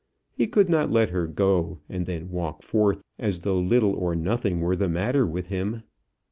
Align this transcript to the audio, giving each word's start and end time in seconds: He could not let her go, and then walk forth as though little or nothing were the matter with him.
He 0.31 0.47
could 0.47 0.67
not 0.67 0.89
let 0.89 1.11
her 1.11 1.27
go, 1.27 1.77
and 1.87 2.07
then 2.07 2.31
walk 2.31 2.63
forth 2.63 3.03
as 3.19 3.41
though 3.41 3.59
little 3.59 3.93
or 3.93 4.15
nothing 4.15 4.59
were 4.59 4.75
the 4.75 4.89
matter 4.89 5.27
with 5.27 5.49
him. 5.49 5.83